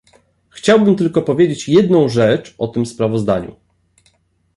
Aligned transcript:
Chciałbym 0.49 0.95
tylko 0.95 1.21
powiedzieć 1.21 1.69
jedną 1.69 2.09
rzecz 2.09 2.55
o 2.57 2.67
tym 2.67 2.85
sprawozdaniu 2.85 3.55